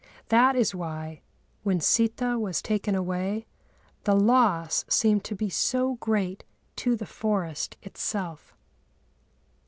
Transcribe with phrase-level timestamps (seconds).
[0.29, 1.21] That is why,
[1.61, 3.45] when Sitâ was taken away,
[4.05, 6.43] the loss seemed to be so great
[6.77, 8.55] to the forest itself.